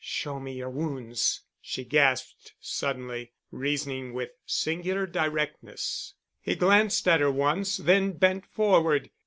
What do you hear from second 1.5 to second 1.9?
she